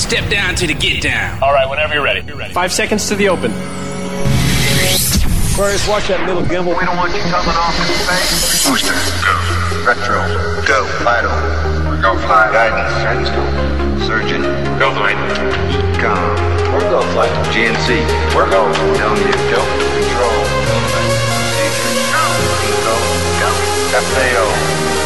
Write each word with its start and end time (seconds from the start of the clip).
Step 0.00 0.28
down 0.30 0.54
to 0.56 0.66
the 0.66 0.74
get 0.74 1.02
down. 1.02 1.40
All 1.42 1.52
right, 1.52 1.68
whenever 1.68 1.94
you're 1.94 2.02
ready. 2.02 2.22
You're 2.26 2.36
ready. 2.36 2.52
Five 2.54 2.72
seconds 2.72 3.06
to 3.08 3.14
the 3.14 3.28
open. 3.28 3.52
Aquarius, 5.52 5.86
watch 5.86 6.08
that 6.08 6.24
little 6.26 6.42
gimbal. 6.42 6.72
We 6.72 6.82
don't 6.88 6.96
want 6.96 7.12
you 7.12 7.20
coming 7.28 7.52
off 7.52 7.76
in 7.76 7.84
space. 8.00 8.64
Booster, 8.64 8.96
go. 9.22 9.36
Retro, 9.84 10.18
go. 10.64 10.88
Vital, 11.04 11.30
Go 12.00 12.16
fly. 12.24 12.48
guidance, 12.48 12.96
guidance, 13.04 13.28
go. 13.28 13.44
Surgeon, 14.08 14.42
Go 14.80 14.88
flight. 14.96 15.20
EECOM, 15.68 16.72
We're 16.72 16.88
go 16.88 17.04
flight. 17.12 17.30
GNC, 17.52 18.00
We're 18.34 18.48
go. 18.48 18.72
TELMU, 18.96 19.30
go. 19.52 19.60
Control, 19.60 20.40
procedure, 21.28 21.92
go. 22.82 22.96
Go. 23.36 23.50
FAO, 24.00 24.48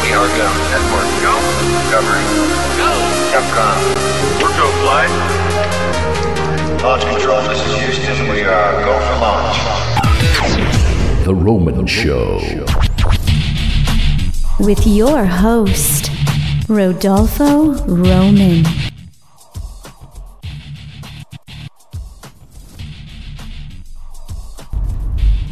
we 0.01 0.15
are 0.15 0.29
go. 0.39 0.47
Network, 0.71 1.09
go. 1.19 1.35
Discovery, 1.83 2.23
Go. 2.79 2.89
Capcom, 3.35 3.75
We're 4.23 4.34
go 4.57 4.71
flight. 4.83 5.11
launch 6.81 7.01
control, 7.03 7.41
this 7.49 7.59
is 7.59 7.73
Houston. 7.97 8.29
We 8.29 8.41
are 8.43 8.71
go 8.83 8.93
for 8.99 9.15
launch. 9.21 9.57
The 11.25 11.33
Roman 11.35 11.85
Show. 11.87 12.39
with 14.59 14.87
your 14.87 15.25
host, 15.25 16.09
Rodolfo 16.69 17.73
Roman. 17.85 18.65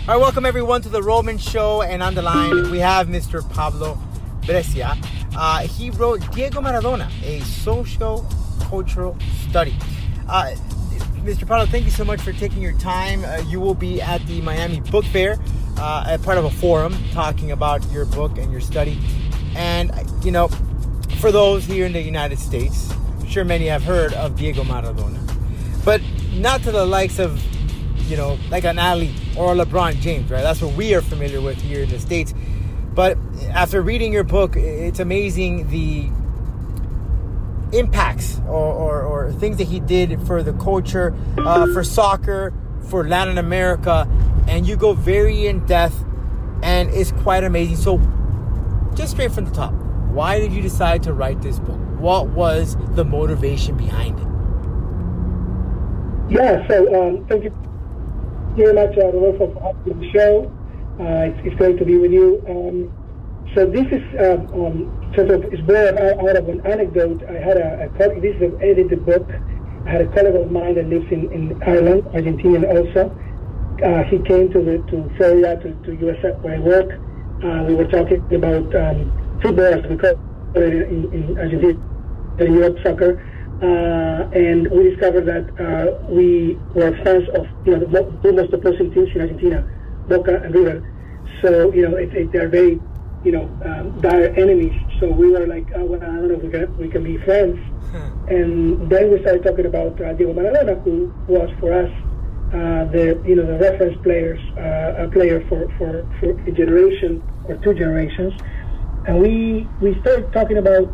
All 0.05 0.09
right, 0.09 0.17
welcome 0.17 0.45
everyone 0.45 0.81
to 0.81 0.89
the 0.89 1.01
Roman 1.01 1.37
Show, 1.37 1.81
and 1.81 2.03
on 2.03 2.13
the 2.13 2.21
line 2.21 2.69
we 2.71 2.79
have 2.79 3.07
Mr. 3.07 3.41
Pablo 3.53 3.97
Brescia. 4.45 4.97
Uh, 5.35 5.61
he 5.61 5.89
wrote 5.89 6.21
Diego 6.31 6.61
Maradona, 6.61 7.09
a 7.23 7.39
socio-cultural 8.53 9.17
study. 9.49 9.75
Uh, 10.27 10.55
Mr. 11.23 11.47
Pablo, 11.47 11.65
thank 11.65 11.85
you 11.85 11.91
so 11.91 12.03
much 12.03 12.21
for 12.21 12.33
taking 12.33 12.61
your 12.61 12.73
time. 12.73 13.23
Uh, 13.23 13.37
you 13.47 13.59
will 13.59 13.73
be 13.73 14.01
at 14.01 14.25
the 14.27 14.41
Miami 14.41 14.81
Book 14.81 15.05
Fair, 15.05 15.37
uh, 15.77 16.17
part 16.23 16.37
of 16.37 16.45
a 16.45 16.51
forum 16.51 16.95
talking 17.11 17.51
about 17.51 17.83
your 17.91 18.05
book 18.05 18.37
and 18.37 18.51
your 18.51 18.61
study. 18.61 18.99
And 19.55 19.91
you 20.23 20.31
know, 20.31 20.49
for 21.19 21.31
those 21.31 21.63
here 21.65 21.85
in 21.85 21.93
the 21.93 22.01
United 22.01 22.39
States, 22.39 22.91
I'm 23.19 23.27
sure 23.27 23.45
many 23.45 23.67
have 23.67 23.83
heard 23.83 24.13
of 24.13 24.35
Diego 24.35 24.63
Maradona, 24.63 25.19
but 25.85 26.01
not 26.33 26.61
to 26.63 26.71
the 26.71 26.85
likes 26.85 27.19
of 27.19 27.41
you 28.07 28.17
know, 28.17 28.37
like 28.51 28.65
an 28.65 28.77
Ali 28.77 29.15
or 29.37 29.55
LeBron 29.55 29.99
James, 30.01 30.29
right? 30.29 30.41
That's 30.41 30.61
what 30.61 30.75
we 30.75 30.93
are 30.93 31.01
familiar 31.01 31.39
with 31.39 31.61
here 31.61 31.83
in 31.83 31.89
the 31.89 31.99
States. 31.99 32.33
But 32.93 33.17
after 33.53 33.81
reading 33.81 34.11
your 34.11 34.25
book, 34.25 34.55
it's 34.57 34.99
amazing 34.99 35.69
the 35.69 36.09
impacts 37.73 38.39
or, 38.47 38.71
or, 38.73 39.01
or 39.01 39.31
things 39.33 39.57
that 39.57 39.67
he 39.67 39.79
did 39.79 40.21
for 40.25 40.43
the 40.43 40.53
culture, 40.53 41.15
uh, 41.39 41.65
for 41.73 41.83
soccer, 41.83 42.53
for 42.89 43.07
Latin 43.07 43.37
America, 43.37 44.07
and 44.47 44.67
you 44.67 44.75
go 44.75 44.93
very 44.93 45.47
in 45.47 45.65
depth, 45.65 46.03
and 46.61 46.89
it's 46.89 47.11
quite 47.11 47.43
amazing. 47.43 47.77
So, 47.77 47.97
just 48.95 49.13
straight 49.13 49.31
from 49.31 49.45
the 49.45 49.51
top, 49.51 49.73
why 50.11 50.39
did 50.39 50.51
you 50.51 50.61
decide 50.61 51.03
to 51.03 51.13
write 51.13 51.41
this 51.41 51.59
book? 51.59 51.79
What 51.99 52.29
was 52.29 52.77
the 52.95 53.05
motivation 53.05 53.75
behind 53.77 54.19
it? 54.19 54.27
Yeah, 56.29 56.67
so 56.67 57.07
um, 57.07 57.25
thank 57.27 57.43
you 57.43 57.53
very 58.55 58.73
much, 58.73 58.97
uh, 58.97 59.05
Rodolfo, 59.05 59.53
for 59.53 59.61
having 59.61 59.99
the 59.99 60.11
show. 60.11 60.51
Uh, 60.99 61.31
it's, 61.31 61.39
it's 61.47 61.55
great 61.55 61.77
to 61.79 61.85
be 61.85 61.97
with 61.97 62.11
you. 62.11 62.43
Um, 62.47 63.02
so 63.55 63.65
this 63.67 63.85
is 63.91 64.01
um, 64.19 64.47
um, 64.65 65.11
sort 65.15 65.29
of 65.29 65.53
is 65.53 65.61
born 65.61 65.97
out, 65.97 66.35
of 66.35 66.49
an 66.49 66.65
anecdote. 66.65 67.21
I 67.29 67.33
had 67.33 67.57
a, 67.57 67.85
a 67.85 68.19
this 68.19 68.35
is 68.37 68.41
an 68.41 68.59
edited 68.61 69.05
book. 69.05 69.29
I 69.85 69.89
had 69.89 70.01
a 70.01 70.07
colleague 70.07 70.35
of 70.35 70.51
mine 70.51 70.75
that 70.75 70.89
lives 70.89 71.05
in, 71.11 71.31
in 71.31 71.61
Ireland, 71.61 72.03
Argentinian 72.15 72.65
also. 72.65 73.13
Uh, 73.83 74.03
he 74.05 74.17
came 74.19 74.51
to 74.53 74.59
the, 74.59 74.77
to 74.89 75.11
Florida, 75.17 75.61
to, 75.61 75.73
to 75.85 75.95
USA 76.01 76.31
where 76.41 76.55
I 76.55 76.59
work. 76.59 76.99
Uh, 77.43 77.65
we 77.67 77.75
were 77.75 77.85
talking 77.85 78.23
about 78.33 78.73
um, 78.75 79.39
football, 79.41 79.73
it 79.73 80.17
in, 80.55 81.13
in 81.13 81.37
Argentina, 81.37 81.77
in 82.39 82.53
Europe 82.53 82.77
soccer. 82.83 83.21
Uh, 83.61 84.29
and 84.33 84.69
we 84.71 84.89
discovered 84.89 85.25
that 85.25 85.45
uh, 85.61 86.03
we 86.09 86.55
were 86.73 86.91
fans 87.03 87.29
of 87.35 87.45
you 87.65 87.77
know 87.77 87.85
the 87.85 88.33
most 88.33 88.51
opposing 88.51 88.91
teams 88.93 89.09
in 89.13 89.21
Argentina, 89.21 89.69
Boca 90.07 90.41
and 90.43 90.55
River. 90.55 90.89
So 91.41 91.71
you 91.73 91.87
know 91.87 91.97
it, 91.97 92.13
it, 92.15 92.31
they're 92.31 92.49
very 92.49 92.79
you 93.23 93.31
know 93.31 93.45
um, 93.65 93.99
dire 94.01 94.33
enemies. 94.37 94.73
So 94.99 95.07
we 95.09 95.29
were 95.31 95.47
like, 95.47 95.67
oh, 95.75 95.85
well, 95.85 96.01
I 96.01 96.05
don't 96.05 96.27
know 96.27 96.35
if 96.35 96.43
we 96.43 96.49
can 96.49 96.77
we 96.77 96.87
can 96.89 97.03
be 97.03 97.17
friends. 97.19 97.59
And 98.27 98.89
then 98.89 99.11
we 99.11 99.19
started 99.21 99.43
talking 99.43 99.65
about 99.65 100.01
uh, 100.01 100.13
Diego 100.13 100.33
Maradona, 100.33 100.81
who 100.83 101.13
was 101.27 101.49
for 101.59 101.73
us 101.73 101.91
uh, 102.53 102.85
the 102.91 103.21
you 103.25 103.35
know 103.35 103.45
the 103.45 103.59
reference 103.59 104.01
players, 104.01 104.39
uh, 104.57 105.05
a 105.05 105.07
player 105.09 105.45
for, 105.47 105.67
for, 105.77 106.07
for 106.19 106.31
a 106.47 106.51
generation 106.51 107.21
or 107.45 107.55
two 107.57 107.73
generations. 107.73 108.33
And 109.05 109.19
we 109.19 109.67
we 109.81 109.99
started 110.01 110.31
talking 110.33 110.57
about 110.57 110.91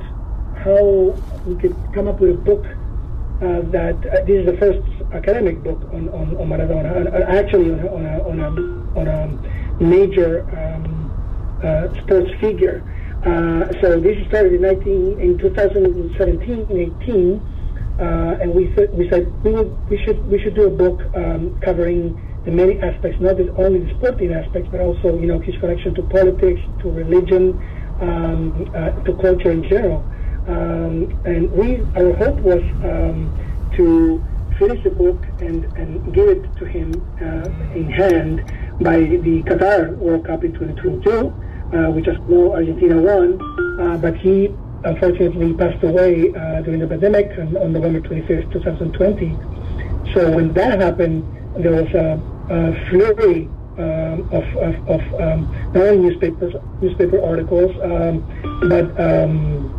how 0.65 1.15
we 1.45 1.55
could 1.55 1.75
come 1.93 2.07
up 2.07 2.19
with 2.19 2.31
a 2.31 2.33
book 2.33 2.65
uh, 2.65 3.61
that 3.71 3.95
uh, 4.05 4.25
this 4.25 4.41
is 4.41 4.45
the 4.45 4.57
first 4.57 4.81
academic 5.13 5.63
book 5.63 5.79
on, 5.93 6.09
on, 6.09 6.35
on 6.35 6.49
Maradona, 6.49 6.97
and, 6.97 7.07
uh, 7.07 7.39
actually 7.39 7.71
on 7.71 7.79
a, 7.79 7.87
on 7.87 8.05
a, 8.05 8.29
on 8.29 8.39
a, 8.39 8.99
on 8.99 9.07
a 9.07 9.83
major 9.83 10.41
um, 10.57 10.98
sports 12.03 12.31
figure. 12.39 12.83
Uh, 13.25 13.67
so 13.81 13.99
this 13.99 14.15
started 14.27 14.53
in 14.53 14.61
19 14.61 15.19
in 15.19 15.37
2017 15.37 16.67
18, 17.03 17.41
uh, 17.99 18.37
and 18.41 18.53
we 18.53 18.67
th- 18.75 18.89
we 18.91 19.09
said 19.09 19.27
we 19.43 19.51
would, 19.51 19.89
we 19.89 19.97
should 20.05 20.25
we 20.31 20.39
should 20.41 20.55
do 20.55 20.67
a 20.67 20.69
book 20.69 21.01
um, 21.15 21.59
covering 21.59 22.15
the 22.45 22.51
many 22.51 22.79
aspects, 22.79 23.19
not 23.19 23.39
only 23.59 23.79
the 23.79 23.93
sporting 23.97 24.31
aspects, 24.31 24.69
but 24.71 24.79
also 24.79 25.19
you 25.19 25.27
know 25.27 25.39
his 25.39 25.55
connection 25.57 25.93
to 25.95 26.03
politics, 26.03 26.61
to 26.81 26.89
religion, 26.89 27.59
um, 27.99 28.71
uh, 28.73 28.91
to 29.03 29.13
culture 29.15 29.51
in 29.51 29.67
general. 29.67 30.03
Um, 30.47 31.19
and 31.25 31.51
we, 31.51 31.81
our 31.95 32.13
hope 32.15 32.39
was 32.39 32.63
um, 32.83 33.29
to 33.75 34.23
finish 34.57 34.83
the 34.83 34.89
book 34.89 35.21
and, 35.39 35.65
and 35.77 36.13
give 36.13 36.27
it 36.27 36.57
to 36.57 36.65
him 36.65 36.91
uh, 37.21 37.77
in 37.77 37.89
hand 37.89 38.39
by 38.81 38.99
the 38.99 39.43
Qatar 39.43 39.95
World 39.97 40.25
Cup 40.25 40.43
in 40.43 40.53
2022, 40.53 41.33
uh, 41.73 41.91
as 41.91 42.05
you 42.05 42.13
know 42.27 42.53
Argentina 42.55 43.01
won, 43.01 43.39
uh, 43.79 43.97
but 43.97 44.15
he 44.17 44.53
unfortunately 44.83 45.53
passed 45.53 45.83
away 45.83 46.33
uh, 46.33 46.61
during 46.61 46.79
the 46.79 46.87
pandemic 46.87 47.31
on, 47.37 47.55
on 47.57 47.73
November 47.73 48.01
25th, 48.01 48.51
2020. 48.53 49.35
So 50.13 50.31
when 50.31 50.53
that 50.53 50.79
happened, 50.79 51.27
there 51.57 51.71
was 51.71 51.91
a, 51.93 52.21
a 52.49 52.89
flurry 52.89 53.49
um, 53.77 54.27
of, 54.31 54.43
of, 54.57 54.89
of 54.89 55.21
um, 55.21 55.71
not 55.73 55.83
only 55.87 56.09
newspapers, 56.09 56.53
newspaper 56.81 57.23
articles, 57.23 57.71
um, 57.83 58.23
but 58.67 58.99
um, 58.99 59.69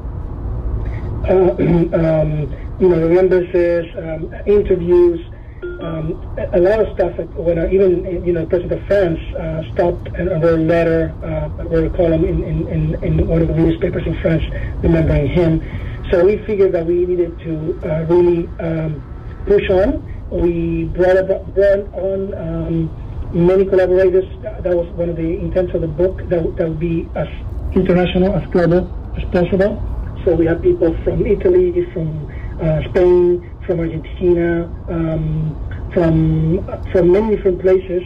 uh, 1.28 1.32
um, 1.98 2.54
you 2.80 2.88
know, 2.88 3.08
remembrances, 3.08 3.86
um, 3.98 4.32
interviews, 4.46 5.20
um, 5.62 6.36
a, 6.52 6.60
lot 6.60 6.80
of 6.80 6.92
stuff. 6.94 7.16
When 7.34 7.58
even 7.72 8.24
you 8.24 8.32
know, 8.32 8.46
President 8.46 8.80
of 8.80 8.86
France 8.86 9.20
uh, 9.36 9.62
stopped 9.72 10.08
and 10.08 10.28
wrote 10.42 10.60
a 10.60 10.62
letter, 10.62 11.14
uh, 11.22 11.64
wrote 11.64 11.92
a 11.92 11.96
column 11.96 12.24
in, 12.24 12.44
in, 12.44 13.02
in, 13.02 13.26
one 13.26 13.42
of 13.42 13.48
the 13.48 13.54
newspapers 13.54 14.06
in 14.06 14.18
France, 14.20 14.42
remembering 14.82 15.28
him. 15.28 15.62
So 16.10 16.24
we 16.24 16.38
figured 16.44 16.72
that 16.72 16.86
we 16.86 17.06
needed 17.06 17.38
to 17.40 17.80
uh, 17.84 18.04
really 18.04 18.48
um, 18.58 19.02
push 19.46 19.68
on. 19.70 20.06
We 20.30 20.84
brought, 20.84 21.16
about, 21.16 21.54
brought 21.54 21.92
on 21.94 22.34
um, 22.34 23.46
many 23.46 23.64
collaborators. 23.64 24.24
That 24.42 24.74
was 24.74 24.88
one 24.96 25.08
of 25.08 25.16
the 25.16 25.38
intents 25.38 25.74
of 25.74 25.80
the 25.80 25.88
book. 25.88 26.18
That, 26.28 26.56
that 26.56 26.68
would 26.68 26.80
be 26.80 27.08
as 27.14 27.28
international, 27.74 28.34
as 28.34 28.48
global 28.50 28.90
as 29.16 29.24
possible. 29.30 29.80
So 30.24 30.34
we 30.34 30.46
have 30.46 30.62
people 30.62 30.96
from 31.02 31.26
Italy, 31.26 31.86
from 31.92 32.30
uh, 32.60 32.82
Spain, 32.90 33.50
from 33.70 33.78
Argentina, 33.78 34.64
um, 34.88 35.54
from 35.94 36.66
from 36.90 37.12
many 37.12 37.36
different 37.36 37.60
places 37.60 38.02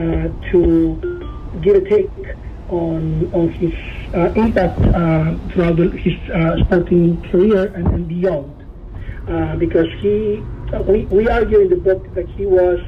uh, 0.00 0.28
to 0.50 0.96
give 1.60 1.76
a 1.76 1.84
take 1.86 2.08
on 2.70 3.30
on 3.34 3.52
his 3.52 3.74
uh, 4.14 4.32
impact 4.32 4.80
uh, 4.80 5.36
throughout 5.52 5.76
the, 5.76 5.90
his 5.98 6.16
uh, 6.30 6.56
sporting 6.64 7.20
career 7.30 7.66
and, 7.74 7.86
and 7.88 8.08
beyond. 8.08 8.56
Uh, 9.28 9.54
because 9.56 9.86
he, 10.00 10.40
we, 10.88 11.04
we 11.04 11.28
argue 11.28 11.60
in 11.60 11.68
the 11.68 11.76
book 11.76 12.02
that 12.14 12.28
he 12.30 12.46
was. 12.46 12.80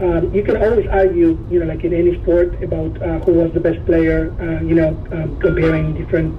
Um, 0.00 0.34
you 0.34 0.42
can 0.42 0.56
always 0.56 0.88
argue, 0.88 1.38
you 1.48 1.60
know, 1.60 1.66
like 1.66 1.84
in 1.84 1.94
any 1.94 2.20
sport, 2.20 2.60
about 2.64 2.96
who 3.24 3.32
was 3.32 3.52
the 3.54 3.60
best 3.60 3.78
player. 3.86 4.34
you 4.64 4.74
know, 4.74 4.88
um, 5.12 5.38
comparing 5.40 5.94
different 5.94 6.34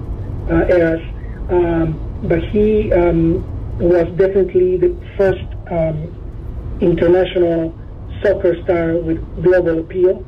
eras. 0.70 1.00
Um, 1.48 1.98
but 2.28 2.44
he 2.50 2.92
um, 2.92 3.55
was 3.78 4.06
definitely 4.16 4.76
the 4.76 4.96
first 5.16 5.44
um, 5.70 6.78
international 6.80 7.74
soccer 8.22 8.62
star 8.64 8.96
with 8.96 9.18
global 9.42 9.80
appeal, 9.80 10.24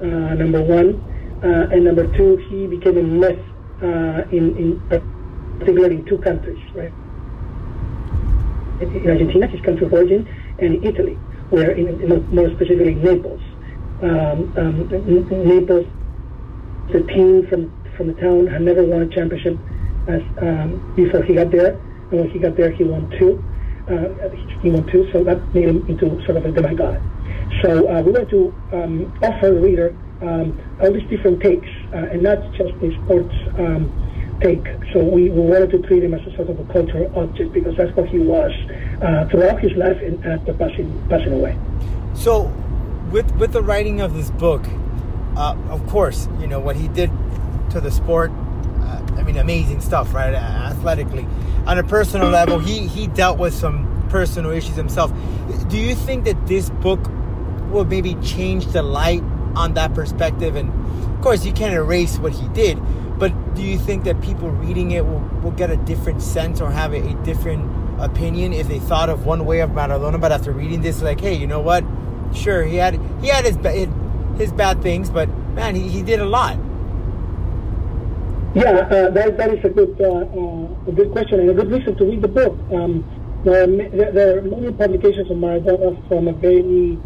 uh, 0.00 0.06
number 0.06 0.62
one. 0.62 1.02
Uh, 1.42 1.68
and 1.72 1.84
number 1.84 2.06
two, 2.16 2.36
he 2.48 2.66
became 2.66 2.96
a 2.96 3.02
myth 3.02 3.38
uh, 3.82 4.22
in, 4.30 4.56
in 4.56 4.80
particularly 5.58 5.96
in 5.96 6.04
two 6.06 6.18
countries, 6.18 6.58
right? 6.74 6.92
in 8.80 9.08
Argentina, 9.08 9.46
his 9.46 9.60
country 9.62 9.86
of 9.86 9.92
origin, 9.92 10.28
and 10.58 10.76
in 10.76 10.84
Italy, 10.84 11.14
where 11.50 11.70
in, 11.70 11.88
in 12.00 12.34
more 12.34 12.48
specifically 12.50 12.94
Naples. 12.94 13.40
Um, 14.02 14.52
um, 14.56 14.88
Naples, 15.48 15.86
the 16.92 17.02
team 17.02 17.46
from 17.46 17.72
from 17.96 18.08
the 18.08 18.14
town 18.20 18.46
had 18.46 18.60
never 18.60 18.84
won 18.84 19.02
a 19.02 19.08
championship 19.08 19.58
as 20.06 20.20
um, 20.42 20.92
before 20.94 21.22
he 21.22 21.34
got 21.34 21.50
there, 21.50 21.80
and 22.10 22.20
when 22.20 22.30
he 22.30 22.38
got 22.38 22.56
there, 22.56 22.70
he 22.70 22.84
won 22.84 23.10
two. 23.18 23.42
Uh, 23.88 24.28
he 24.62 24.70
won 24.70 24.86
two, 24.90 25.08
so 25.12 25.22
that 25.24 25.38
made 25.54 25.68
him 25.68 25.86
into 25.88 26.08
sort 26.24 26.36
of 26.36 26.44
a 26.44 26.50
demigod. 26.50 27.00
So 27.62 27.88
uh, 27.88 28.02
we 28.02 28.12
want 28.12 28.28
to 28.30 28.54
um, 28.72 29.18
offer 29.22 29.50
the 29.50 29.60
reader 29.60 29.96
um, 30.22 30.58
all 30.80 30.92
these 30.92 31.08
different 31.08 31.40
takes, 31.40 31.68
uh, 31.92 32.10
and 32.12 32.22
not 32.22 32.52
just 32.52 32.72
a 32.82 32.90
sports 33.04 33.34
um, 33.58 33.90
take. 34.40 34.64
So 34.92 35.02
we, 35.02 35.30
we 35.30 35.40
wanted 35.40 35.70
to 35.70 35.78
treat 35.80 36.02
him 36.02 36.14
as 36.14 36.26
a 36.26 36.34
sort 36.36 36.50
of 36.50 36.58
a 36.58 36.72
cultural 36.72 37.10
object 37.18 37.52
because 37.52 37.76
that's 37.76 37.94
what 37.96 38.08
he 38.08 38.18
was 38.18 38.52
uh, 39.02 39.28
throughout 39.28 39.60
his 39.60 39.72
life 39.72 40.00
and 40.02 40.24
after 40.24 40.52
passing 40.54 41.06
passing 41.08 41.32
away. 41.32 41.56
So, 42.14 42.44
with 43.10 43.30
with 43.36 43.52
the 43.52 43.62
writing 43.62 44.00
of 44.00 44.14
this 44.14 44.30
book, 44.30 44.64
uh, 45.36 45.56
of 45.68 45.86
course, 45.86 46.28
you 46.40 46.46
know 46.46 46.60
what 46.60 46.76
he 46.76 46.88
did 46.88 47.10
to 47.70 47.80
the 47.80 47.90
sport. 47.90 48.32
I 49.16 49.22
mean, 49.22 49.36
amazing 49.36 49.80
stuff, 49.80 50.14
right? 50.14 50.34
Athletically, 50.34 51.26
on 51.66 51.78
a 51.78 51.84
personal 51.84 52.28
level, 52.28 52.58
he 52.58 52.86
he 52.86 53.06
dealt 53.08 53.38
with 53.38 53.54
some 53.54 54.06
personal 54.08 54.52
issues 54.52 54.76
himself. 54.76 55.12
Do 55.68 55.76
you 55.76 55.94
think 55.94 56.24
that 56.24 56.46
this 56.46 56.70
book 56.70 57.00
will 57.70 57.84
maybe 57.84 58.14
change 58.16 58.66
the 58.66 58.82
light 58.82 59.22
on 59.54 59.74
that 59.74 59.94
perspective? 59.94 60.56
And 60.56 60.70
of 61.14 61.20
course, 61.22 61.44
you 61.44 61.52
can't 61.52 61.74
erase 61.74 62.18
what 62.18 62.32
he 62.32 62.48
did, 62.48 62.78
but 63.18 63.54
do 63.54 63.62
you 63.62 63.78
think 63.78 64.04
that 64.04 64.20
people 64.20 64.50
reading 64.50 64.92
it 64.92 65.04
will, 65.04 65.20
will 65.42 65.50
get 65.52 65.70
a 65.70 65.76
different 65.76 66.22
sense 66.22 66.60
or 66.60 66.70
have 66.70 66.92
a, 66.92 66.98
a 66.98 67.14
different 67.24 67.70
opinion 68.00 68.52
if 68.52 68.68
they 68.68 68.78
thought 68.78 69.08
of 69.08 69.24
one 69.24 69.46
way 69.46 69.60
of 69.60 69.70
Maradona, 69.70 70.20
but 70.20 70.30
after 70.30 70.52
reading 70.52 70.82
this, 70.82 71.02
like, 71.02 71.20
hey, 71.20 71.34
you 71.34 71.46
know 71.46 71.60
what? 71.60 71.84
Sure, 72.34 72.62
he 72.62 72.76
had 72.76 73.00
he 73.20 73.28
had 73.28 73.44
his 73.44 73.56
his 74.36 74.52
bad 74.52 74.82
things, 74.82 75.10
but 75.10 75.28
man, 75.54 75.74
he, 75.74 75.88
he 75.88 76.02
did 76.02 76.20
a 76.20 76.26
lot. 76.26 76.58
Yeah, 78.56 78.88
uh, 78.88 79.10
that, 79.10 79.36
that 79.36 79.50
is 79.52 79.62
a 79.66 79.68
good 79.68 80.00
uh, 80.00 80.24
uh, 80.32 80.88
a 80.88 80.92
good 80.92 81.12
question 81.12 81.40
and 81.40 81.50
a 81.50 81.52
good 81.52 81.70
reason 81.70 81.94
to 81.94 82.04
read 82.06 82.22
the 82.22 82.28
book. 82.28 82.56
Um, 82.72 83.04
there, 83.44 83.64
are, 83.64 84.12
there, 84.12 84.38
are, 84.38 84.40
many 84.40 84.72
publications 84.72 85.30
of 85.30 85.36
Maradona 85.36 85.92
from 86.08 86.28
a 86.28 86.32
very 86.32 86.96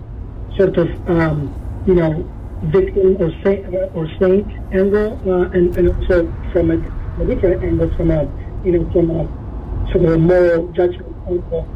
sort 0.56 0.78
of 0.78 0.86
um, 1.10 1.50
you 1.88 1.94
know 1.94 2.22
victim 2.70 3.16
or 3.18 3.32
saint 3.42 3.66
or 3.96 4.06
saint 4.20 4.46
angle, 4.72 5.18
uh, 5.26 5.50
and, 5.50 5.76
and 5.76 5.88
also 5.88 6.32
from 6.52 6.70
a, 6.70 6.78
a, 7.20 7.26
different 7.26 7.64
angle, 7.64 7.90
from 7.96 8.12
a 8.12 8.22
you 8.64 8.78
know 8.78 8.88
from 8.92 9.10
a 9.10 9.90
sort 9.90 10.04
of 10.04 10.12
a 10.12 10.18
moral 10.18 10.68
judgment 10.70 11.16
angle. 11.26 11.66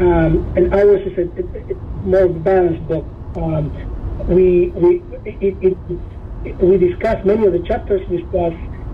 Um, 0.00 0.52
and 0.56 0.74
ours 0.74 1.00
is 1.06 1.16
a, 1.16 1.30
it, 1.38 1.70
it, 1.70 1.76
more 2.02 2.28
balanced 2.28 2.88
book. 2.88 3.06
Um, 3.36 3.70
we 4.26 4.70
we 4.70 5.00
it, 5.24 5.78
we 6.58 6.76
discuss 6.76 7.24
many 7.24 7.46
of 7.46 7.52
the 7.52 7.62
chapters 7.68 8.00
discuss 8.10 8.52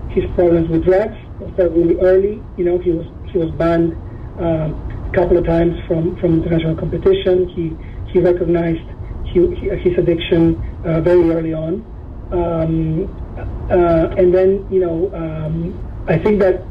his 0.09 0.25
problems 0.35 0.69
with 0.69 0.83
drugs. 0.83 1.15
Started 1.53 1.73
really 1.73 1.99
early. 1.99 2.43
You 2.57 2.65
know, 2.65 2.77
he 2.79 2.91
was 2.91 3.05
he 3.31 3.37
was 3.37 3.51
banned 3.51 3.93
um, 4.39 4.75
a 5.09 5.11
couple 5.13 5.37
of 5.37 5.45
times 5.45 5.75
from 5.87 6.15
from 6.17 6.43
international 6.43 6.75
competition. 6.75 7.47
He 7.49 7.75
he 8.11 8.19
recognized 8.19 8.85
he, 9.25 9.39
his 9.85 9.97
addiction 9.97 10.57
uh, 10.83 11.01
very 11.01 11.29
early 11.31 11.53
on, 11.53 11.85
um, 12.31 13.07
uh, 13.71 14.15
and 14.17 14.33
then 14.33 14.67
you 14.71 14.79
know 14.79 15.13
um, 15.13 15.55
I 16.07 16.17
think 16.17 16.39
that 16.39 16.63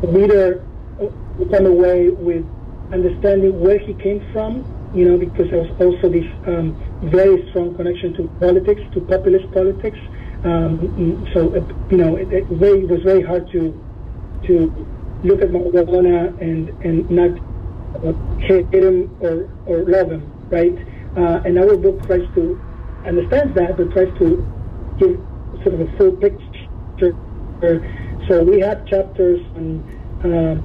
the 0.00 0.08
reader 0.08 0.64
will 0.98 1.48
come 1.50 1.66
away 1.66 2.08
with 2.08 2.46
understanding 2.92 3.60
where 3.60 3.78
he 3.78 3.94
came 3.94 4.24
from. 4.32 4.64
You 4.94 5.04
know, 5.04 5.18
because 5.18 5.50
there 5.50 5.60
was 5.60 5.70
also 5.78 6.08
this 6.08 6.24
um, 6.46 6.72
very 7.12 7.46
strong 7.50 7.76
connection 7.76 8.14
to 8.14 8.28
politics, 8.40 8.80
to 8.94 9.02
populist 9.02 9.52
politics. 9.52 9.98
Um, 10.44 11.26
so 11.34 11.54
uh, 11.54 11.60
you 11.90 11.96
know, 11.96 12.16
it, 12.16 12.32
it, 12.32 12.46
very, 12.50 12.80
it 12.82 12.90
was 12.90 13.00
very 13.02 13.22
hard 13.22 13.50
to 13.52 13.74
to 14.46 14.86
look 15.24 15.42
at 15.42 15.48
Maradona 15.50 16.40
and 16.40 16.68
and 16.84 17.10
not 17.10 17.30
uh, 18.06 18.12
hate 18.46 18.72
him 18.72 19.16
or 19.20 19.48
or 19.66 19.82
love 19.88 20.10
him, 20.12 20.22
right? 20.50 20.74
Uh, 21.16 21.42
and 21.44 21.58
our 21.58 21.76
book 21.76 22.06
tries 22.06 22.22
to 22.34 22.54
understand 23.04 23.54
that, 23.54 23.76
but 23.76 23.90
tries 23.90 24.16
to 24.18 24.46
give 24.98 25.18
sort 25.62 25.74
of 25.74 25.80
a 25.80 25.96
full 25.96 26.12
picture. 26.12 27.12
So 28.28 28.44
we 28.44 28.60
have 28.60 28.86
chapters 28.86 29.40
on 29.56 29.82
um, 30.22 30.60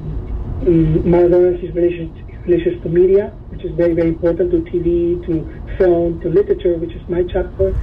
Maradona's 1.06 1.62
relations 1.74 2.20
relations 2.46 2.84
to 2.84 2.90
media, 2.90 3.34
which 3.50 3.64
is 3.64 3.72
very 3.75 3.94
very 3.94 4.10
important 4.10 4.52
to 4.52 4.60
TV, 4.70 5.25
to 5.25 5.34
film, 5.78 6.20
to 6.22 6.30
literature, 6.30 6.78
which 6.78 6.92
is 6.94 7.02
my 7.10 7.24
chapter. 7.24 7.74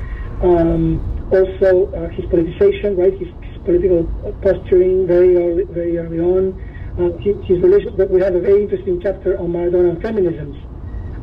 Um, 0.43 1.01
also 1.33 1.93
uh, 1.93 2.09
his 2.11 2.25
politicization, 2.27 2.97
right? 2.97 3.13
His, 3.13 3.29
his, 3.29 3.59
political 3.65 4.05
posturing 4.41 5.07
very 5.07 5.37
early, 5.37 5.65
very 5.65 5.99
early 5.99 6.19
on. 6.19 6.57
Uh, 6.99 7.17
his, 7.19 7.37
his 7.45 7.61
relation, 7.61 7.95
but 7.95 8.11
we 8.11 8.21
have 8.21 8.35
a 8.35 8.41
very 8.41 8.63
interesting 8.63 9.01
chapter 9.03 9.39
on 9.39 9.53
Maradona 9.53 9.91
and 9.91 10.03
feminisms 10.03 10.57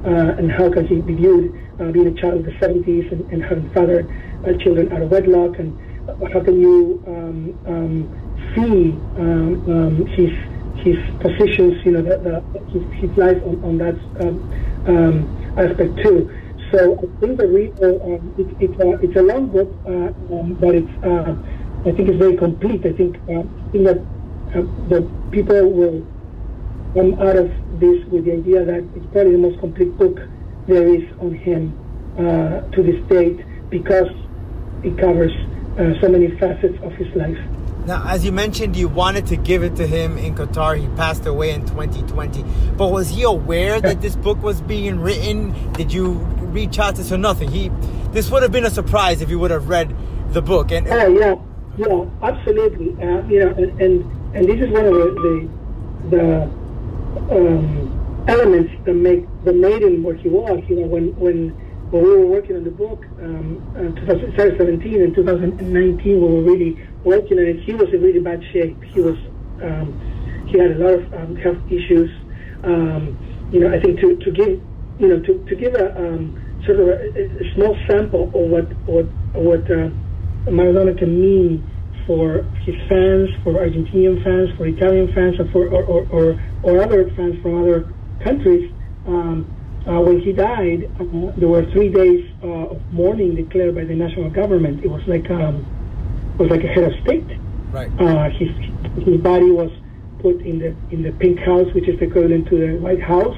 uh, 0.05 0.37
and 0.37 0.51
how 0.51 0.71
can 0.71 0.87
he 0.87 1.01
be 1.01 1.15
viewed 1.15 1.51
uh, 1.79 1.91
being 1.91 2.07
a 2.07 2.13
child 2.13 2.35
of 2.35 2.45
the 2.45 2.51
70s 2.51 3.11
and, 3.11 3.21
and 3.31 3.43
having 3.43 3.69
fathered 3.71 4.07
uh, 4.45 4.53
children 4.63 4.91
out 4.93 5.01
of 5.01 5.09
wedlock 5.09 5.57
and 5.59 5.77
how 6.31 6.41
can 6.41 6.61
you 6.61 7.03
um, 7.07 7.59
um, 7.67 8.53
see 8.55 8.91
um, 9.19 9.69
um 9.69 10.05
his 10.07 10.31
his 10.83 10.97
positions, 11.19 11.83
you 11.83 11.91
know, 11.91 12.01
the, 12.01 12.17
the, 12.19 12.59
his, 12.71 13.09
his 13.09 13.17
life 13.17 13.41
on, 13.43 13.63
on 13.63 13.77
that 13.79 13.97
um, 14.21 14.37
um, 14.87 15.53
aspect 15.57 15.97
too. 15.97 16.29
So 16.71 16.97
I 16.97 17.19
think 17.21 17.37
the 17.37 17.47
reader, 17.47 18.01
um, 18.03 18.35
it, 18.37 18.47
it's, 18.59 18.79
a, 18.81 18.89
it's 19.01 19.15
a 19.15 19.21
long 19.21 19.47
book, 19.47 19.73
uh, 19.85 20.35
um, 20.35 20.57
but 20.59 20.75
it's, 20.75 21.03
uh, 21.03 21.35
I 21.85 21.91
think 21.93 22.09
it's 22.09 22.17
very 22.17 22.35
complete. 22.35 22.85
I 22.85 22.91
think, 22.91 23.17
uh, 23.29 23.39
I 23.39 23.71
think 23.71 23.83
that 23.85 23.99
uh, 24.53 24.61
the 24.89 25.09
people 25.31 25.69
will 25.69 26.05
come 26.93 27.13
out 27.21 27.37
of 27.37 27.51
this 27.79 28.03
with 28.07 28.25
the 28.25 28.33
idea 28.33 28.65
that 28.65 28.83
it's 28.95 29.05
probably 29.13 29.33
the 29.33 29.37
most 29.37 29.59
complete 29.59 29.97
book 29.97 30.19
there 30.67 30.87
is 30.87 31.03
on 31.19 31.33
him 31.33 31.77
uh, 32.17 32.61
to 32.71 32.83
this 32.83 33.01
date 33.07 33.39
because 33.69 34.09
it 34.83 34.97
covers 34.97 35.31
uh, 35.77 35.93
so 36.01 36.09
many 36.09 36.31
facets 36.37 36.77
of 36.83 36.91
his 36.93 37.13
life. 37.15 37.37
Now, 37.85 38.05
as 38.05 38.25
you 38.25 38.33
mentioned, 38.33 38.75
you 38.75 38.89
wanted 38.89 39.27
to 39.27 39.37
give 39.37 39.63
it 39.63 39.77
to 39.77 39.87
him 39.87 40.17
in 40.17 40.35
Qatar. 40.35 40.77
He 40.77 40.87
passed 40.97 41.25
away 41.25 41.51
in 41.51 41.61
2020. 41.61 42.43
But 42.75 42.91
was 42.91 43.07
he 43.07 43.23
aware 43.23 43.79
that 43.79 44.01
this 44.01 44.13
book 44.17 44.43
was 44.43 44.59
being 44.59 44.99
written? 44.99 45.71
Did 45.71 45.93
you 45.93 46.15
out 46.79 46.95
to 46.95 47.17
nothing? 47.17 47.51
He 47.51 47.69
this 48.11 48.31
would 48.31 48.41
have 48.41 48.51
been 48.51 48.65
a 48.65 48.69
surprise 48.69 49.21
if 49.21 49.29
you 49.29 49.37
would 49.39 49.51
have 49.51 49.69
read 49.69 49.95
the 50.33 50.41
book. 50.41 50.71
And 50.71 50.87
oh 50.87 51.07
yeah, 51.07 51.35
yeah, 51.77 52.05
absolutely. 52.27 52.93
Uh, 52.93 53.21
you 53.27 53.39
know, 53.39 53.53
and, 53.53 53.81
and, 53.81 54.35
and 54.35 54.47
this 54.47 54.59
is 54.59 54.69
one 54.71 54.85
of 54.85 54.93
the 54.93 55.49
the, 56.09 56.17
the 56.17 56.43
um, 57.35 58.25
elements 58.27 58.73
that 58.85 58.93
make 58.93 59.25
the 59.43 59.53
maiden 59.53 60.01
what 60.01 60.17
he 60.17 60.29
was. 60.29 60.63
You 60.67 60.81
know, 60.81 60.87
when 60.87 61.15
when 61.19 61.49
when 61.91 62.03
we 62.03 62.09
were 62.09 62.25
working 62.25 62.55
on 62.55 62.63
the 62.63 62.71
book, 62.71 63.05
um, 63.21 63.61
uh, 63.77 63.99
2017 64.07 65.01
and 65.01 65.15
2019, 65.15 66.03
we 66.03 66.19
were 66.19 66.41
really 66.41 66.87
working 67.03 67.39
on 67.39 67.45
it. 67.45 67.59
He 67.61 67.73
was 67.73 67.93
in 67.93 68.01
really 68.01 68.19
bad 68.19 68.43
shape. 68.51 68.81
He 68.83 68.99
was 68.99 69.17
um, 69.61 70.45
he 70.47 70.57
had 70.57 70.71
a 70.71 70.79
lot 70.79 70.93
of 70.93 71.13
um, 71.13 71.35
health 71.35 71.59
issues. 71.69 72.09
Um, 72.63 73.17
you 73.51 73.59
know, 73.59 73.71
I 73.71 73.79
think 73.79 73.99
to, 73.99 74.15
to 74.17 74.31
give 74.31 74.61
you 74.99 75.07
know 75.07 75.19
to, 75.19 75.45
to 75.45 75.55
give 75.55 75.75
a 75.75 75.95
um, 75.97 76.41
sort 76.67 76.79
of 76.79 76.87
a, 76.89 77.43
a, 77.43 77.53
small 77.55 77.75
sample 77.87 78.25
of 78.25 78.33
what 78.33 78.67
what 78.85 79.05
what 79.33 79.63
uh, 79.71 79.89
Maradona 80.51 80.97
can 80.97 81.19
mean 81.19 81.63
for 82.05 82.43
his 82.63 82.75
fans, 82.87 83.29
for 83.43 83.53
Argentinian 83.53 84.23
fans, 84.23 84.49
for 84.57 84.67
Italian 84.67 85.13
fans, 85.13 85.39
or 85.39 85.49
for 85.51 85.67
or, 85.67 85.83
or, 85.83 86.07
or, 86.11 86.43
or 86.63 86.83
other 86.83 87.09
fans 87.15 87.41
from 87.41 87.61
other 87.61 87.91
countries. 88.23 88.71
Um, 89.07 89.53
uh, 89.87 90.01
when 90.01 90.19
he 90.19 90.33
died, 90.33 90.91
uh, 90.99 91.31
there 91.37 91.47
were 91.47 91.63
three 91.71 91.87
days 91.87 92.29
uh, 92.43 92.75
of 92.75 92.93
mourning 92.93 93.35
declared 93.35 93.73
by 93.73 93.85
the 93.85 93.95
national 93.95 94.29
government. 94.29 94.83
It 94.83 94.89
was 94.89 95.01
like 95.07 95.29
um, 95.31 95.65
was 96.37 96.49
like 96.49 96.63
a 96.63 96.67
head 96.67 96.83
of 96.83 96.93
state. 97.03 97.25
Right. 97.71 97.89
Uh, 97.99 98.29
his 98.31 98.49
his 99.05 99.17
body 99.21 99.49
was 99.49 99.71
put 100.19 100.41
in 100.41 100.59
the 100.59 100.75
in 100.91 101.03
the 101.03 101.11
pink 101.13 101.39
house, 101.39 101.73
which 101.73 101.87
is 101.87 102.01
equivalent 102.01 102.47
to 102.49 102.57
the 102.57 102.77
White 102.79 103.01
House, 103.01 103.37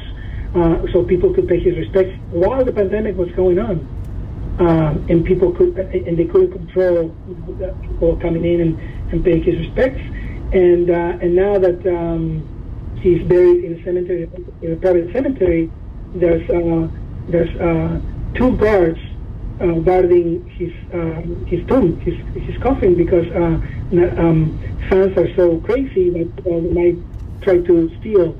uh, 0.55 0.81
so 0.91 1.03
people 1.03 1.33
could 1.33 1.47
pay 1.47 1.59
his 1.59 1.77
respects 1.77 2.17
while 2.31 2.63
the 2.65 2.71
pandemic 2.71 3.15
was 3.15 3.31
going 3.31 3.59
on, 3.59 3.85
um, 4.59 5.05
and 5.09 5.23
people 5.23 5.51
could 5.51 5.77
and 5.77 6.17
they 6.17 6.25
couldn't 6.25 6.51
control 6.51 7.09
people 7.81 8.17
coming 8.17 8.45
in 8.45 8.61
and, 8.61 8.79
and 9.11 9.23
paying 9.23 9.43
his 9.43 9.57
respects. 9.57 10.01
And 10.51 10.89
uh, 10.89 11.21
and 11.21 11.35
now 11.35 11.59
that 11.59 11.85
um, 11.85 12.97
he's 13.01 13.21
buried 13.27 13.63
in 13.63 13.79
a 13.79 13.83
cemetery, 13.83 14.29
in 14.61 14.73
a 14.73 14.75
private 14.75 15.13
cemetery, 15.13 15.71
there's 16.15 16.49
uh, 16.49 16.87
there's 17.27 17.55
uh, 17.59 18.01
two 18.33 18.57
guards 18.57 18.99
uh, 19.61 19.73
guarding 19.79 20.49
his 20.49 20.73
uh, 20.93 21.21
his 21.45 21.65
tomb, 21.67 21.99
his 22.01 22.15
his 22.43 22.57
coffin, 22.63 22.95
because 22.95 23.27
uh, 23.27 24.19
um, 24.19 24.59
fans 24.89 25.15
are 25.17 25.33
so 25.35 25.59
crazy 25.59 26.09
that 26.09 26.31
uh, 26.39 26.59
they 26.59 26.73
might 26.73 26.97
try 27.41 27.59
to 27.59 27.95
steal 27.99 28.35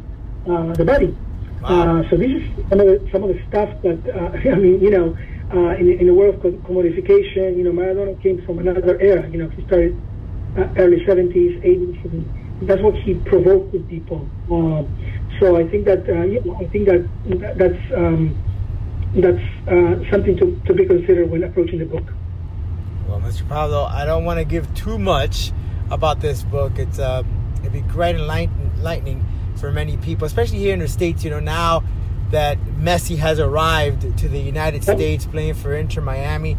uh, 0.49 0.73
the 0.73 0.85
body. 0.85 1.15
Uh, 1.63 2.09
so 2.09 2.15
this 2.15 2.31
is 2.31 2.43
some 2.69 2.79
of 2.79 2.87
the, 2.87 3.09
some 3.11 3.23
of 3.23 3.29
the 3.29 3.41
stuff 3.47 3.69
that 3.81 3.99
uh, 4.09 4.49
I 4.51 4.55
mean, 4.55 4.79
you 4.81 4.91
know, 4.91 5.17
uh, 5.53 5.75
in, 5.75 5.89
in 5.99 6.07
the 6.07 6.13
world 6.13 6.35
of 6.35 6.53
commodification, 6.63 7.57
you 7.57 7.63
know, 7.63 7.71
Maradona 7.71 8.21
came 8.21 8.45
from 8.45 8.59
another 8.59 8.99
era. 9.01 9.27
You 9.29 9.39
know, 9.39 9.49
he 9.49 9.65
started 9.65 9.99
uh, 10.57 10.67
early 10.77 11.03
70s, 11.05 11.61
80s, 11.61 12.05
and 12.05 12.67
that's 12.69 12.81
what 12.81 12.95
he 12.95 13.15
provoked 13.15 13.73
with 13.73 13.87
people. 13.89 14.29
Uh, 14.45 14.83
so 15.39 15.57
I 15.57 15.67
think 15.67 15.85
that 15.85 16.07
uh, 16.09 16.23
yeah, 16.23 16.39
I 16.59 16.65
think 16.65 16.87
that 16.87 17.57
that's 17.57 17.93
um, 17.93 18.37
that's 19.15 19.41
uh, 19.67 20.11
something 20.11 20.37
to, 20.37 20.61
to 20.65 20.73
be 20.73 20.85
considered 20.85 21.29
when 21.29 21.43
approaching 21.43 21.79
the 21.79 21.85
book. 21.85 22.13
Well, 23.07 23.19
Mr. 23.21 23.47
Pablo, 23.47 23.85
I 23.85 24.05
don't 24.05 24.25
want 24.25 24.39
to 24.39 24.45
give 24.45 24.71
too 24.75 24.99
much 24.99 25.51
about 25.89 26.19
this 26.21 26.43
book. 26.43 26.77
It's 26.77 26.99
uh, 26.99 27.23
it'd 27.61 27.73
be 27.73 27.81
quite 27.81 28.15
enlightening 28.15 29.25
for 29.59 29.71
many 29.71 29.97
people, 29.97 30.25
especially 30.25 30.59
here 30.59 30.73
in 30.73 30.79
the 30.79 30.87
states. 30.87 31.23
You 31.23 31.31
know, 31.31 31.39
now 31.39 31.83
that 32.31 32.59
Messi 32.79 33.17
has 33.17 33.39
arrived 33.39 34.17
to 34.19 34.27
the 34.27 34.39
United 34.39 34.83
States 34.83 35.25
playing 35.25 35.55
for 35.55 35.75
Inter 35.75 36.01
Miami, 36.01 36.57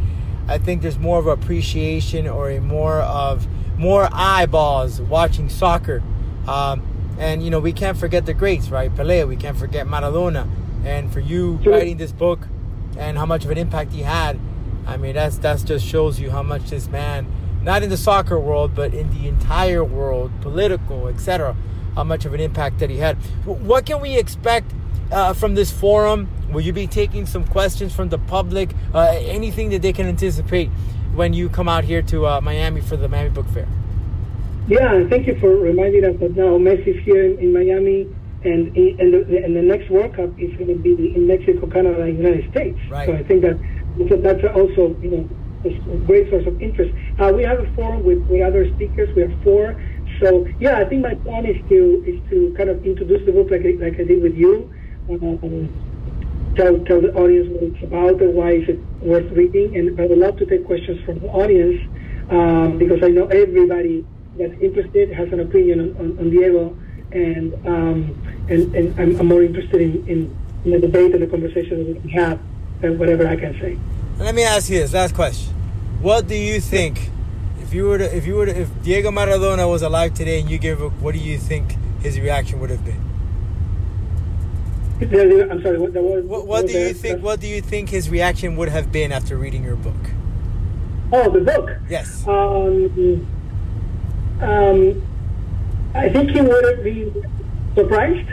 I 0.48 0.58
think 0.58 0.82
there's 0.82 0.98
more 0.98 1.18
of 1.18 1.26
appreciation 1.26 2.26
or 2.26 2.50
a 2.50 2.60
more 2.60 3.00
of 3.00 3.46
more 3.78 4.08
eyeballs 4.12 5.00
watching 5.00 5.48
soccer. 5.48 6.02
Um, 6.46 6.86
and 7.18 7.42
you 7.42 7.50
know, 7.50 7.60
we 7.60 7.72
can't 7.72 7.96
forget 7.96 8.26
the 8.26 8.34
greats, 8.34 8.68
right? 8.68 8.92
Pelé, 8.94 9.26
we 9.26 9.36
can't 9.36 9.56
forget 9.56 9.86
Maradona. 9.86 10.48
And 10.84 11.12
for 11.12 11.20
you 11.20 11.60
writing 11.64 11.98
this 11.98 12.12
book 12.12 12.48
and 12.98 13.18
how 13.18 13.26
much 13.26 13.44
of 13.44 13.50
an 13.50 13.58
impact 13.58 13.92
he 13.92 14.02
had, 14.02 14.40
I 14.86 14.96
mean, 14.96 15.14
that's 15.14 15.38
that's 15.38 15.62
just 15.62 15.86
shows 15.86 16.18
you 16.18 16.30
how 16.30 16.42
much 16.42 16.70
this 16.70 16.88
man, 16.88 17.26
not 17.62 17.82
in 17.82 17.90
the 17.90 17.96
soccer 17.96 18.38
world, 18.38 18.74
but 18.74 18.94
in 18.94 19.10
the 19.10 19.28
entire 19.28 19.84
world, 19.84 20.32
political, 20.40 21.06
etc., 21.08 21.54
how 21.94 22.04
much 22.04 22.24
of 22.24 22.34
an 22.34 22.40
impact 22.40 22.78
that 22.78 22.90
he 22.90 22.96
had. 22.96 23.16
What 23.44 23.86
can 23.86 24.00
we 24.00 24.16
expect 24.16 24.72
uh, 25.10 25.32
from 25.32 25.54
this 25.54 25.70
forum? 25.70 26.28
Will 26.52 26.60
you 26.60 26.72
be 26.72 26.86
taking 26.86 27.26
some 27.26 27.44
questions 27.44 27.94
from 27.94 28.08
the 28.08 28.18
public? 28.18 28.70
Uh, 28.94 29.16
anything 29.20 29.70
that 29.70 29.82
they 29.82 29.92
can 29.92 30.06
anticipate 30.06 30.68
when 31.14 31.32
you 31.32 31.48
come 31.48 31.68
out 31.68 31.84
here 31.84 32.02
to 32.02 32.26
uh, 32.26 32.40
Miami 32.40 32.80
for 32.80 32.96
the 32.96 33.08
Miami 33.08 33.30
Book 33.30 33.46
Fair? 33.48 33.68
Yeah, 34.68 35.08
thank 35.08 35.26
you 35.26 35.38
for 35.40 35.56
reminding 35.56 36.04
us 36.04 36.20
that 36.20 36.36
now 36.36 36.58
Messi 36.58 36.96
is 36.96 37.04
here 37.04 37.24
in, 37.24 37.38
in 37.38 37.52
Miami, 37.52 38.02
and 38.44 38.76
and 38.76 39.12
the, 39.12 39.42
and 39.44 39.56
the 39.56 39.62
next 39.62 39.90
World 39.90 40.14
Cup 40.14 40.30
is 40.38 40.54
going 40.56 40.68
to 40.68 40.76
be 40.76 41.14
in 41.14 41.26
Mexico, 41.26 41.66
Canada, 41.66 42.02
and 42.02 42.16
United 42.18 42.50
States. 42.50 42.78
Right. 42.88 43.06
So 43.08 43.14
I 43.14 43.22
think 43.24 43.42
that 43.42 43.58
that's 44.22 44.44
also 44.54 44.96
you 45.02 45.10
know 45.10 45.28
a 45.64 45.96
great 46.06 46.30
source 46.30 46.46
of 46.46 46.60
interest. 46.62 46.94
Uh, 47.18 47.32
we 47.34 47.42
have 47.42 47.58
a 47.58 47.74
forum 47.74 48.04
with, 48.04 48.18
with 48.28 48.42
other 48.42 48.72
speakers. 48.74 49.14
We 49.14 49.22
have 49.22 49.42
four. 49.42 49.80
So 50.20 50.46
yeah, 50.60 50.78
I 50.78 50.84
think 50.84 51.02
my 51.02 51.14
plan 51.14 51.46
is 51.46 51.56
to 51.70 52.04
is 52.06 52.20
to 52.30 52.54
kind 52.56 52.68
of 52.68 52.84
introduce 52.84 53.24
the 53.24 53.32
book 53.32 53.50
like 53.50 53.64
I, 53.64 53.72
like 53.82 53.98
I 53.98 54.04
did 54.04 54.22
with 54.22 54.36
you. 54.36 54.70
Um, 55.08 55.68
tell 56.56 56.78
tell 56.84 57.00
the 57.00 57.12
audience 57.14 57.48
what 57.48 57.62
it's 57.62 57.82
about 57.82 58.20
and 58.20 58.34
why 58.34 58.52
is 58.52 58.68
it 58.68 58.78
worth 59.00 59.30
reading. 59.32 59.76
And 59.76 59.98
I 59.98 60.06
would 60.06 60.18
love 60.18 60.36
to 60.38 60.46
take 60.46 60.66
questions 60.66 61.02
from 61.04 61.20
the 61.20 61.28
audience 61.28 61.80
um, 62.30 62.78
because 62.78 63.02
I 63.02 63.08
know 63.08 63.26
everybody 63.26 64.04
that's 64.36 64.52
interested 64.60 65.10
has 65.12 65.32
an 65.32 65.40
opinion 65.40 65.80
on, 65.80 65.96
on, 65.96 66.18
on 66.18 66.30
Diego, 66.30 66.76
and 67.12 67.54
um, 67.66 68.46
and, 68.48 68.74
and 68.74 69.00
I'm, 69.00 69.18
I'm, 69.20 69.26
more 69.26 69.42
interested 69.42 69.80
in, 69.80 70.06
in, 70.06 70.36
in, 70.64 70.70
the 70.72 70.78
debate 70.78 71.14
and 71.14 71.22
the 71.22 71.26
conversation 71.26 71.94
that 71.94 72.04
we 72.04 72.10
have 72.12 72.40
than 72.80 72.98
whatever 72.98 73.26
I 73.26 73.36
can 73.36 73.54
say. 73.60 73.78
Let 74.18 74.34
me 74.34 74.44
ask 74.44 74.68
you 74.68 74.80
this 74.80 74.92
last 74.92 75.14
question: 75.14 75.54
What 76.02 76.28
do 76.28 76.36
you 76.36 76.60
think 76.60 77.10
if 77.70 77.74
you 77.74 77.84
were 77.84 77.98
to 77.98 78.16
if 78.16 78.26
you 78.26 78.34
were 78.34 78.46
to, 78.46 78.60
if 78.62 78.82
Diego 78.82 79.12
Maradona 79.12 79.70
was 79.70 79.82
alive 79.82 80.12
today 80.12 80.40
and 80.40 80.50
you 80.50 80.58
gave 80.58 80.80
a 80.80 80.88
what 80.88 81.14
do 81.14 81.20
you 81.20 81.38
think 81.38 81.76
his 82.02 82.18
reaction 82.18 82.58
would 82.58 82.68
have 82.68 82.84
been? 82.84 83.00
I'm 85.00 85.62
sorry. 85.62 85.78
What, 85.78 85.92
what, 85.92 86.24
what, 86.24 86.46
what 86.48 86.66
do 86.66 86.72
you 86.72 86.92
think? 86.92 87.22
What 87.22 87.38
do 87.38 87.46
you 87.46 87.60
think 87.60 87.90
his 87.90 88.10
reaction 88.10 88.56
would 88.56 88.70
have 88.70 88.90
been 88.90 89.12
after 89.12 89.36
reading 89.36 89.62
your 89.62 89.76
book? 89.76 89.94
Oh, 91.12 91.30
the 91.30 91.42
book. 91.42 91.70
Yes. 91.88 92.26
Um, 92.26 93.24
um, 94.40 95.06
I 95.94 96.08
think 96.08 96.30
he 96.30 96.40
would 96.40 96.82
be 96.82 97.12
surprised. 97.76 98.28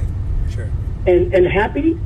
sure. 0.50 0.70
And 1.06 1.32
and 1.32 1.46
happy. 1.46 1.98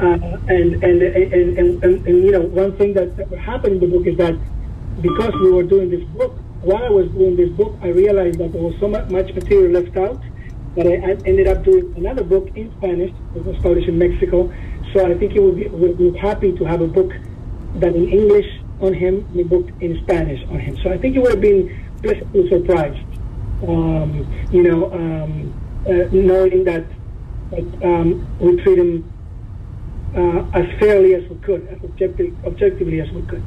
Uh, 0.00 0.18
and, 0.48 0.82
and, 0.84 1.02
and, 1.02 1.02
and, 1.02 1.82
and, 1.82 2.06
and, 2.06 2.24
you 2.24 2.30
know, 2.30 2.42
one 2.42 2.76
thing 2.76 2.92
that, 2.92 3.16
that 3.16 3.30
happened 3.38 3.82
in 3.82 3.90
the 3.90 3.96
book 3.96 4.06
is 4.06 4.14
that 4.18 4.34
because 5.00 5.34
we 5.34 5.50
were 5.52 5.62
doing 5.62 5.90
this 5.90 6.04
book, 6.10 6.38
while 6.62 6.84
I 6.84 6.90
was 6.90 7.08
doing 7.10 7.36
this 7.36 7.50
book, 7.50 7.76
I 7.82 7.88
realized 7.88 8.38
that 8.38 8.52
there 8.52 8.62
was 8.62 8.74
so 8.80 8.88
much 8.88 9.08
material 9.08 9.72
left 9.72 9.96
out 9.96 10.20
that 10.76 10.86
I, 10.86 10.92
ended 11.28 11.46
up 11.48 11.64
doing 11.64 11.94
another 11.96 12.24
book 12.24 12.48
in 12.54 12.72
Spanish 12.78 13.12
that 13.34 13.44
was 13.44 13.56
published 13.62 13.88
in 13.88 13.98
Mexico. 13.98 14.52
So 14.92 15.06
I 15.06 15.14
think 15.18 15.32
he 15.32 15.40
would 15.40 15.56
be, 15.56 15.68
would 15.68 15.98
be 15.98 16.16
happy 16.18 16.52
to 16.52 16.64
have 16.64 16.80
a 16.80 16.86
book 16.86 17.12
that 17.76 17.94
in 17.94 18.08
English 18.08 18.46
on 18.80 18.94
him 18.94 19.26
and 19.30 19.40
a 19.40 19.44
book 19.44 19.68
in 19.80 20.00
Spanish 20.02 20.42
on 20.48 20.58
him. 20.58 20.76
So 20.82 20.90
I 20.90 20.98
think 20.98 21.14
he 21.14 21.18
would 21.20 21.32
have 21.32 21.40
been 21.40 21.86
pleasantly 22.02 22.48
surprised, 22.48 23.06
um, 23.66 24.48
you 24.50 24.62
know, 24.62 24.92
um, 24.92 25.52
uh, 25.86 26.08
knowing 26.12 26.64
that, 26.64 26.84
um, 27.82 28.26
we 28.40 28.56
treat 28.62 28.78
him 28.78 29.12
uh, 30.16 30.44
as 30.52 30.66
fairly 30.80 31.14
as 31.14 31.28
we 31.30 31.36
could, 31.36 31.66
as 31.68 31.82
objective, 31.84 32.34
objectively 32.44 33.00
as 33.00 33.10
we 33.10 33.22
could. 33.22 33.42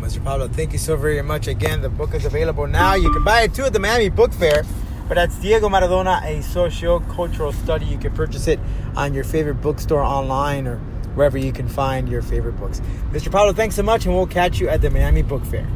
Mr. 0.00 0.22
Pablo, 0.22 0.46
thank 0.48 0.72
you 0.72 0.78
so 0.78 0.96
very 0.96 1.20
much 1.22 1.48
again. 1.48 1.82
The 1.82 1.88
book 1.88 2.14
is 2.14 2.24
available 2.24 2.66
now. 2.66 2.94
You 2.94 3.12
can 3.12 3.24
buy 3.24 3.42
it 3.42 3.52
too 3.52 3.64
at 3.64 3.72
the 3.72 3.80
Miami 3.80 4.08
Book 4.08 4.32
Fair. 4.32 4.64
But 5.08 5.14
that's 5.14 5.36
Diego 5.36 5.68
Maradona, 5.68 6.22
a 6.24 6.42
socio-cultural 6.42 7.52
study. 7.52 7.86
You 7.86 7.98
can 7.98 8.14
purchase 8.14 8.46
it 8.46 8.60
on 8.94 9.12
your 9.12 9.24
favorite 9.24 9.54
bookstore 9.54 10.02
online 10.02 10.66
or 10.66 10.76
wherever 11.14 11.36
you 11.36 11.52
can 11.52 11.66
find 11.66 12.08
your 12.08 12.22
favorite 12.22 12.58
books. 12.58 12.80
Mr. 13.10 13.32
Pablo, 13.32 13.52
thanks 13.52 13.74
so 13.74 13.82
much, 13.82 14.06
and 14.06 14.14
we'll 14.14 14.26
catch 14.26 14.60
you 14.60 14.68
at 14.68 14.82
the 14.82 14.90
Miami 14.90 15.22
Book 15.22 15.44
Fair. 15.44 15.66